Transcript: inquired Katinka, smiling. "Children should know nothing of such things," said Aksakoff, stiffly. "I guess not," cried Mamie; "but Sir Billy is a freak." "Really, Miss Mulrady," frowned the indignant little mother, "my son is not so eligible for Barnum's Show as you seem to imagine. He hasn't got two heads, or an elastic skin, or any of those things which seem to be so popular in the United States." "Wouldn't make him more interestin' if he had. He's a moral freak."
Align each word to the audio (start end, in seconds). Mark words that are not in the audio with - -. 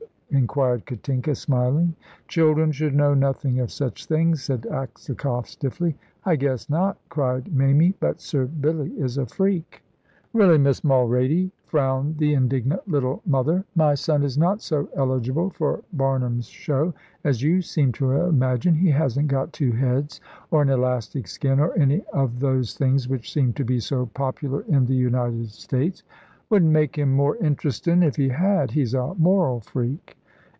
inquired 0.33 0.85
Katinka, 0.85 1.35
smiling. 1.35 1.93
"Children 2.29 2.71
should 2.71 2.95
know 2.95 3.13
nothing 3.13 3.59
of 3.59 3.69
such 3.69 4.05
things," 4.05 4.41
said 4.41 4.61
Aksakoff, 4.67 5.45
stiffly. 5.45 5.97
"I 6.23 6.37
guess 6.37 6.69
not," 6.69 6.97
cried 7.09 7.53
Mamie; 7.53 7.95
"but 7.99 8.21
Sir 8.21 8.45
Billy 8.45 8.91
is 8.91 9.17
a 9.17 9.25
freak." 9.25 9.83
"Really, 10.31 10.57
Miss 10.57 10.85
Mulrady," 10.85 11.51
frowned 11.65 12.17
the 12.17 12.33
indignant 12.33 12.87
little 12.87 13.21
mother, 13.25 13.65
"my 13.75 13.93
son 13.93 14.23
is 14.23 14.37
not 14.37 14.61
so 14.61 14.87
eligible 14.95 15.49
for 15.49 15.81
Barnum's 15.91 16.47
Show 16.47 16.93
as 17.25 17.43
you 17.43 17.61
seem 17.61 17.91
to 17.91 18.11
imagine. 18.13 18.75
He 18.75 18.91
hasn't 18.91 19.27
got 19.27 19.51
two 19.51 19.73
heads, 19.73 20.21
or 20.49 20.61
an 20.61 20.69
elastic 20.69 21.27
skin, 21.27 21.59
or 21.59 21.77
any 21.77 22.05
of 22.13 22.39
those 22.39 22.77
things 22.77 23.09
which 23.09 23.33
seem 23.33 23.51
to 23.51 23.65
be 23.65 23.81
so 23.81 24.05
popular 24.05 24.61
in 24.69 24.85
the 24.85 24.95
United 24.95 25.49
States." 25.49 26.03
"Wouldn't 26.49 26.71
make 26.71 26.97
him 26.97 27.11
more 27.11 27.35
interestin' 27.43 28.01
if 28.01 28.15
he 28.15 28.29
had. 28.29 28.71
He's 28.71 28.93
a 28.93 29.13
moral 29.15 29.59
freak." 29.59 30.15